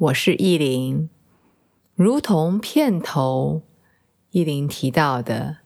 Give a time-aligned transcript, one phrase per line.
[0.00, 1.08] 我是意林，
[1.96, 3.62] 如同片头
[4.30, 5.56] 意林提到的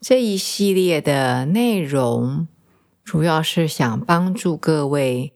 [0.00, 2.48] 这一系列的内容，
[3.04, 5.34] 主要是想帮助各位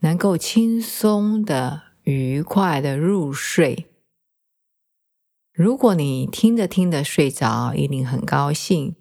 [0.00, 3.86] 能够轻松的、愉快的入睡。
[5.52, 8.96] 如果你听着听着睡着，意林很高兴；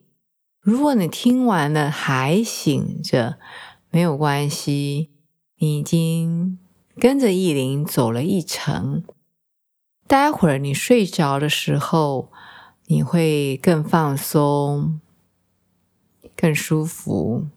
[0.60, 3.40] 如果你听完了还醒着，
[3.90, 5.10] 没有关系，
[5.58, 6.60] 你已经。
[7.00, 9.06] 跟着意林走了一程，
[10.06, 12.30] 待会儿你睡着的时候，
[12.88, 15.00] 你会更放松、
[16.36, 17.48] 更舒服，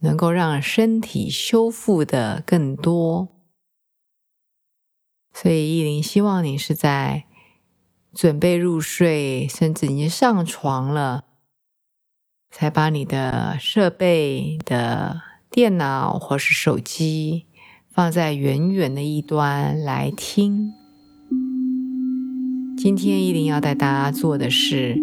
[0.00, 3.28] 能够让身体修复的更多。
[5.32, 7.24] 所以意林希望你是在
[8.12, 11.24] 准备入睡，甚至已经上床了，
[12.50, 17.46] 才把你的设备的电脑或是手机。
[17.94, 20.72] 放在远远的一端来听。
[22.76, 24.96] 今天依林要带大家做的是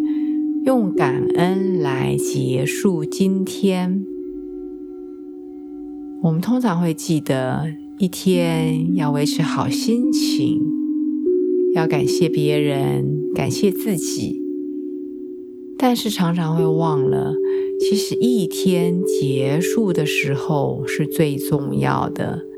[0.65, 4.03] 用感恩来结束今天。
[6.21, 7.65] 我们通常会记得
[7.97, 10.59] 一天要维持好心情，
[11.73, 14.41] 要感谢别人，感谢自己，
[15.77, 17.33] 但是常常会忘了，
[17.79, 22.50] 其实一天结束的时候是最重要的。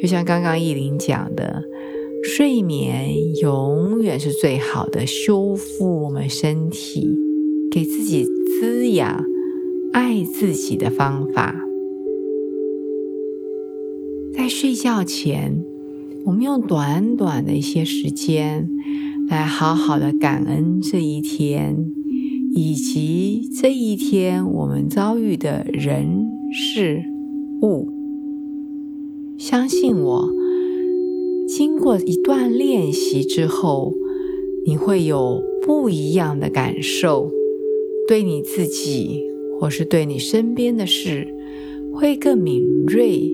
[0.00, 1.64] 就像刚刚意林讲的，
[2.22, 7.18] 睡眠永远是最好的修复我们身体、
[7.70, 9.24] 给自己滋养、
[9.92, 11.54] 爱自己的方法。
[14.32, 15.64] 在睡觉前，
[16.24, 18.68] 我们用短短的一些时间，
[19.28, 21.76] 来好好的感恩这一天，
[22.54, 27.02] 以及这一天我们遭遇的人事
[27.62, 27.97] 物。
[29.38, 30.34] 相信我，
[31.46, 33.94] 经过一段练习之后，
[34.66, 37.30] 你会有不一样的感受，
[38.08, 39.22] 对你自己
[39.60, 41.28] 或是对你身边的事
[41.92, 43.30] 会更敏锐，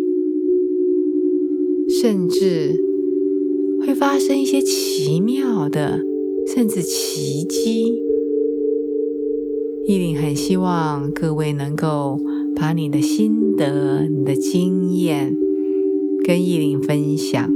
[1.89, 2.79] 甚至
[3.81, 6.03] 会发生一些奇妙的，
[6.47, 7.99] 甚至奇迹。
[9.87, 12.19] 依琳很希望各位能够
[12.55, 15.39] 把你的心得、你的经验。
[16.27, 17.53] 跟意林分享，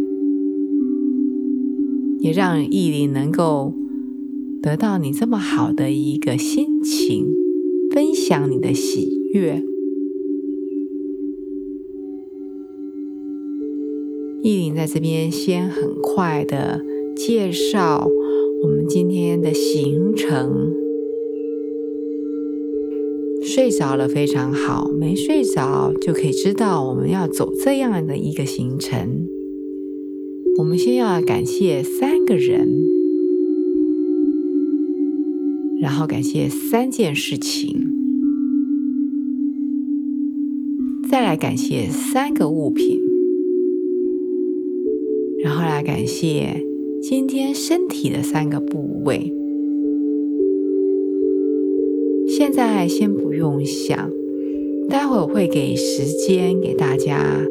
[2.20, 3.72] 也让意林能够
[4.60, 7.28] 得到你这么好的一个心情，
[7.90, 9.64] 分享你的喜悦。
[14.42, 16.82] 意林在这边先很快的
[17.16, 18.06] 介绍
[18.62, 20.87] 我们今天的行程。
[23.58, 29.26] 睡着了非常好，没睡着就可以知道我们要走这样的一个行程。
[30.58, 32.68] 我们先要感谢三个人，
[35.80, 37.84] 然后感谢三件事情，
[41.10, 43.00] 再来感谢三个物品，
[45.42, 46.64] 然后来感谢
[47.02, 49.37] 今天身体的三个部位。
[52.38, 54.12] 现在先不用想，
[54.88, 57.44] 待会儿会给时间给大家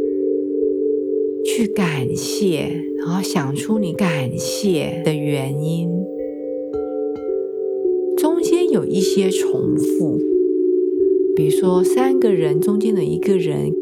[1.43, 5.89] 去感谢，然后想出你感谢的原因。
[8.15, 10.21] 中间有一些重复，
[11.35, 13.73] 比如说三个人中间的一个人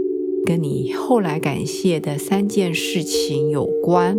[0.43, 4.17] 跟你后来感谢的三件事情有关，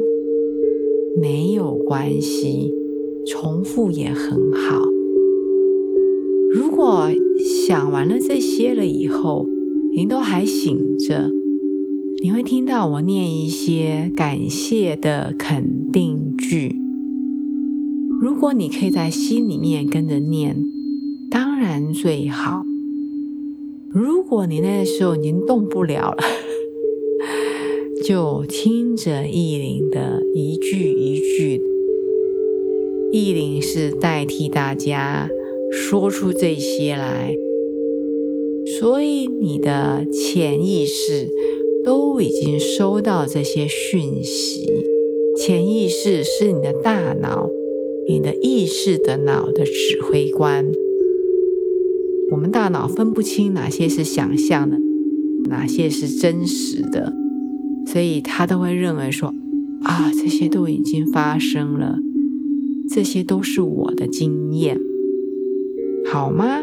[1.20, 2.72] 没有关系，
[3.26, 4.95] 重复也很好。
[6.56, 9.46] 如果想完了这些了以后，
[9.94, 11.30] 您都还醒着，
[12.22, 16.74] 你会听到我念一些感谢的肯定句。
[18.22, 20.56] 如果你可以在心里面跟着念，
[21.30, 22.64] 当然最好。
[23.90, 26.16] 如果你那时候已经动不了了，
[28.02, 31.60] 就听着意林的一句一句，
[33.12, 35.28] 意林是代替大家。
[35.76, 37.36] 说出这些来，
[38.80, 41.28] 所以你的潜意识
[41.84, 44.66] 都已经收到这些讯息。
[45.38, 47.48] 潜意识是你的大脑、
[48.08, 50.72] 你的意识的脑的指挥官。
[52.32, 54.78] 我们大脑分不清哪些是想象的，
[55.48, 57.12] 哪些是真实的，
[57.86, 59.32] 所以他都会认为说：
[59.82, 61.98] 啊，这些都已经发生了，
[62.90, 64.80] 这些都是我的经验，
[66.12, 66.62] 好吗？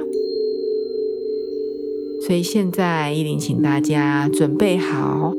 [2.25, 5.34] 所以现在依林，请大家准备好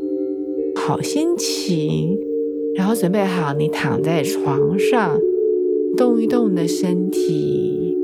[0.77, 2.19] 好心情，
[2.77, 5.19] 然后准备好你躺在床上，
[5.97, 7.97] 动一动你的身体。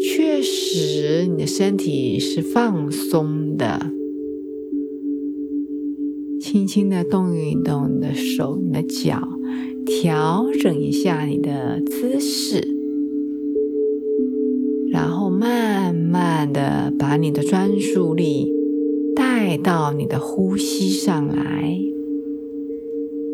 [0.00, 3.90] 确实，你的身体是放松的，
[6.40, 9.26] 轻轻的动一动你的手、你的脚，
[9.86, 12.77] 调整一下你的姿势。
[14.98, 18.52] 然后慢慢的把你的专注力
[19.14, 21.78] 带到你的呼吸上来，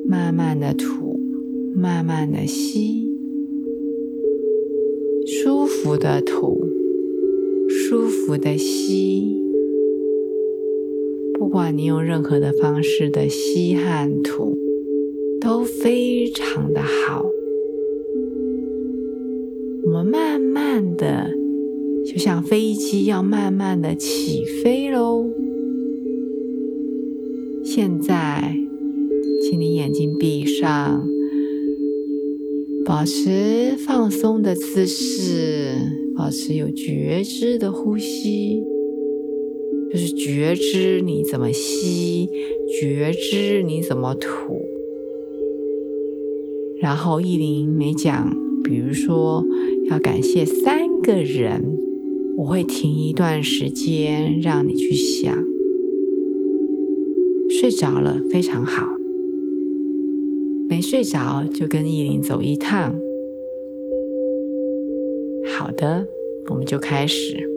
[0.07, 1.19] 慢慢的吐，
[1.75, 3.09] 慢慢的吸，
[5.27, 6.69] 舒服的吐，
[7.71, 9.35] 舒服的吸。
[11.39, 14.59] 不管你用任何的方式的吸和吐，
[15.41, 17.25] 都非常的好。
[23.07, 25.27] 要慢慢的起飞喽。
[27.65, 28.57] 现在，
[29.43, 31.07] 请你眼睛闭上，
[32.85, 35.75] 保持放松的姿势，
[36.17, 38.63] 保持有觉知的呼吸，
[39.91, 42.29] 就是觉知你怎么吸，
[42.81, 44.63] 觉知你怎么吐。
[46.81, 49.45] 然后，意林没讲，比如说
[49.91, 51.79] 要感谢三个人。
[52.37, 55.33] 我会停一段时间，让你去想。
[57.49, 58.87] 睡着了非常好，
[60.69, 62.95] 没睡着就跟意林走一趟。
[65.47, 66.07] 好的，
[66.51, 67.49] 我们就开始。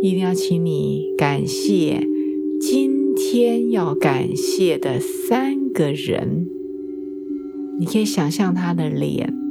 [0.00, 2.06] 一定要请你感谢
[2.60, 6.46] 今天要感谢的三个人。
[7.80, 9.47] 你可以想象他的脸。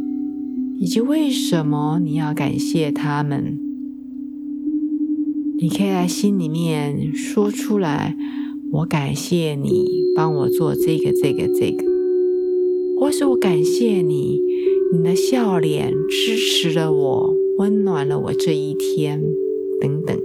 [0.80, 3.60] 以及为什么你要感谢他们？
[5.60, 8.16] 你可以在心里面说出来
[8.72, 11.84] ：“我感谢你帮我做这个、这个、这个。”
[13.00, 14.40] 或是我感谢你，
[14.94, 19.24] 你的笑脸支持了我，温暖了我这一天，
[19.82, 20.17] 等等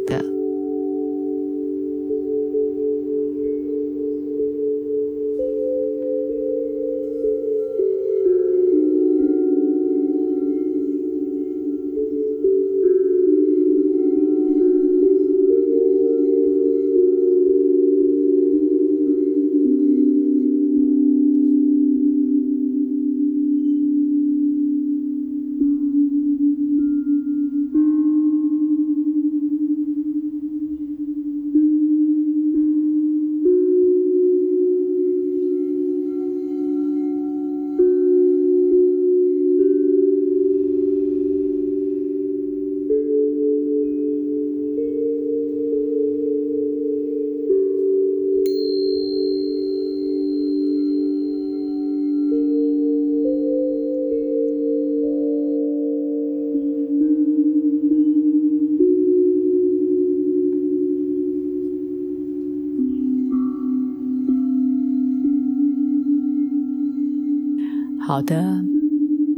[68.12, 68.62] 好的，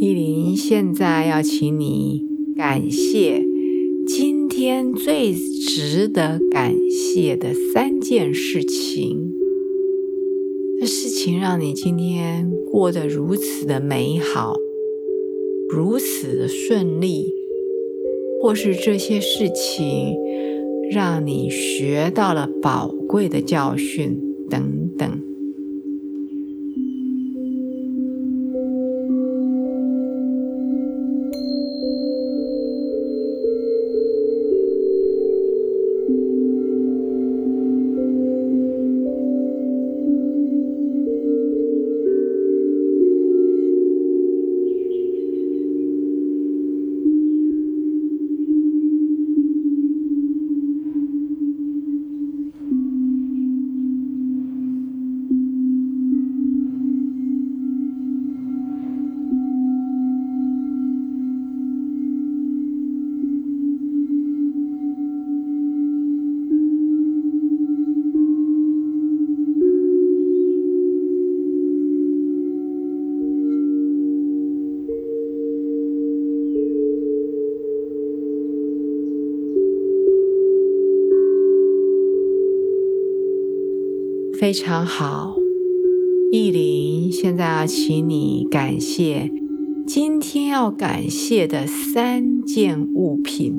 [0.01, 2.27] 依林，现在要请你
[2.57, 3.41] 感谢
[4.05, 9.33] 今天最值得感谢的三件事情。
[10.81, 14.57] 这事情让你今天过得如此的美好，
[15.71, 17.33] 如此的顺利，
[18.43, 20.17] 或是这些事情
[20.91, 24.19] 让你学到了宝贵的教训，
[24.51, 25.34] 等等。
[84.45, 85.37] 非常好，
[86.31, 89.31] 意林，现在要请你感谢
[89.87, 93.55] 今天要感谢的三件物品，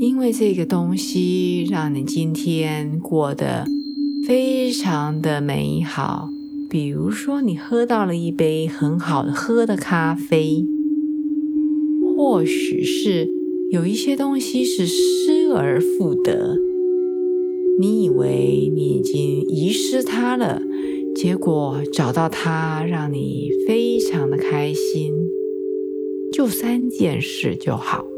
[0.00, 3.64] 因为这个东西让你今天过得
[4.26, 6.28] 非常的美好。
[6.68, 10.66] 比如说，你喝到了一杯很好喝的咖啡，
[12.16, 13.28] 或许是
[13.70, 16.71] 有一些东西是失而复得。
[17.82, 20.62] 你以为你已经遗失它了，
[21.16, 25.12] 结果找到它，让你非常的开心。
[26.32, 28.11] 就三件事就好。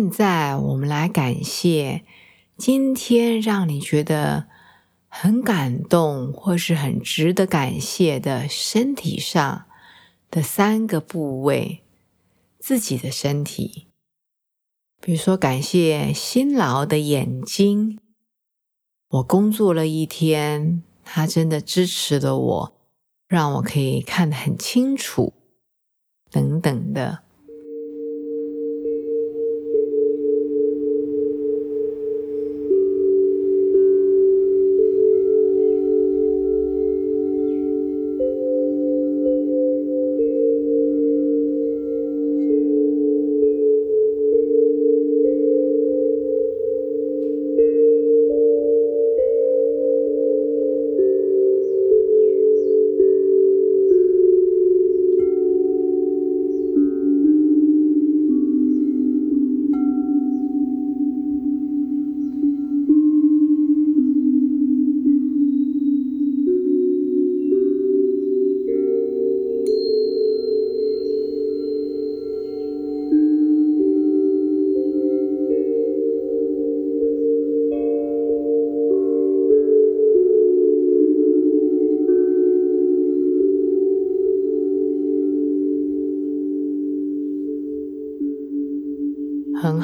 [0.00, 2.06] 现在我们来感谢
[2.56, 4.48] 今天让你觉得
[5.08, 9.66] 很感动或是很值得感谢的身体上
[10.30, 11.82] 的三个部位，
[12.58, 13.88] 自己的身体。
[15.02, 17.98] 比如说，感谢辛劳的眼睛，
[19.10, 22.72] 我工作了一天，它真的支持了我，
[23.28, 25.34] 让我可以看得很清楚，
[26.30, 27.24] 等等的。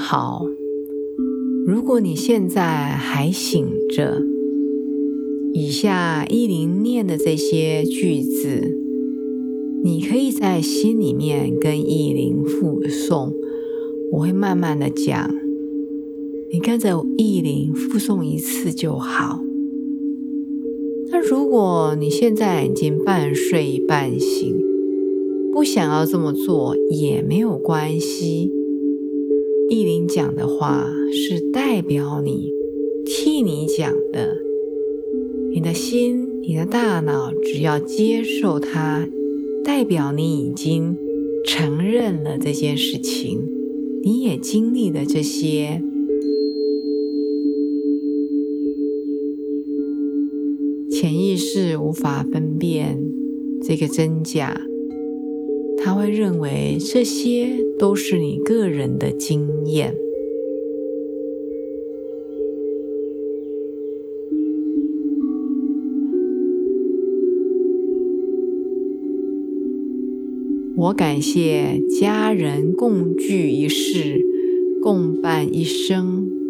[0.09, 0.47] 好。
[1.67, 4.23] 如果你现在还醒着，
[5.53, 8.79] 以下意林念的这些句子，
[9.83, 13.33] 你可以在心里面跟意林复诵。
[14.13, 15.29] 我会慢慢的讲，
[16.53, 19.41] 你跟着意林复诵一次就好。
[21.11, 24.57] 那如果你现在已经半睡半醒，
[25.53, 28.53] 不想要这么做也没有关系。
[29.69, 32.53] 意林讲的话是代表你，
[33.05, 34.37] 替你讲的。
[35.53, 39.09] 你的心、你的大脑，只要接受它，
[39.65, 40.97] 代表你已经
[41.45, 43.41] 承认了这件事情，
[44.03, 45.83] 你也经历了这些。
[50.91, 52.99] 潜意识无法分辨
[53.63, 54.66] 这个真假。
[55.87, 59.95] 他会认为这些都是你个人的经验。
[70.77, 74.27] 我感谢家人共聚一世，
[74.83, 76.46] 共伴一生。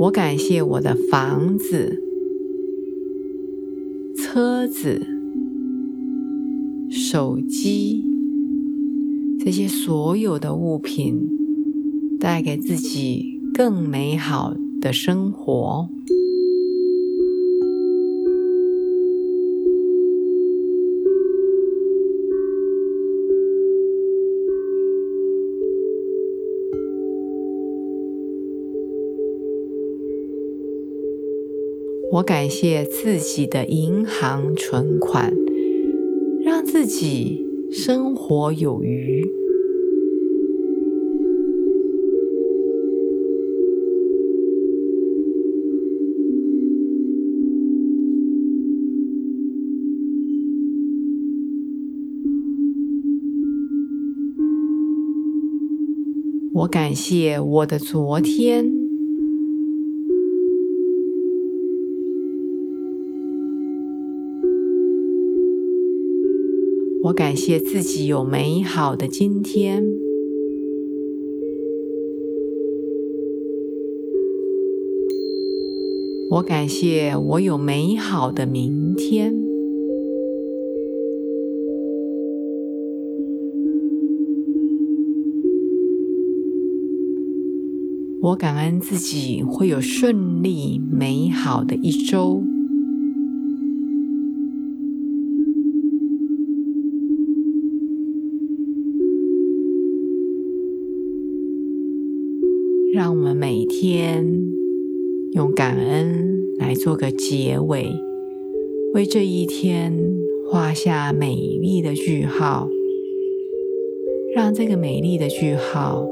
[0.00, 2.02] 我感谢我的房子、
[4.16, 5.06] 车子、
[6.90, 8.02] 手机，
[9.38, 11.28] 这些所有的物品
[12.18, 15.90] 带给自己更美好的生活。
[32.12, 35.32] 我感谢自己的银行存款，
[36.44, 39.24] 让自己生活有余。
[56.54, 58.79] 我感谢我的昨天。
[67.02, 69.82] 我感谢自己有美好的今天，
[76.30, 79.34] 我感谢我有美好的明天，
[88.20, 92.42] 我感恩自己会有顺利美好的一周。
[102.92, 104.26] 让我们每天
[105.32, 107.86] 用感恩来做个结尾，
[108.94, 109.96] 为这一天
[110.50, 112.68] 画下美丽的句号。
[114.34, 116.04] 让这个美丽的句号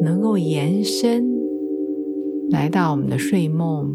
[0.00, 1.24] 能够延伸
[2.50, 3.94] 来到我们的睡梦，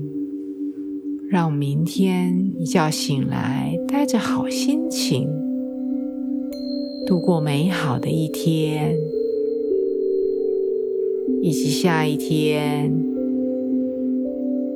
[1.30, 5.28] 让明天一觉醒来带着好心情，
[7.06, 8.96] 度过美好的一天。
[11.41, 12.93] 以及下一天，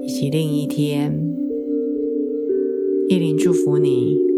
[0.03, 1.35] 以及另一天，
[3.09, 4.30] 依林祝福你。